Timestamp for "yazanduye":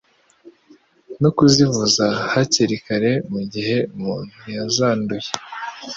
4.55-5.29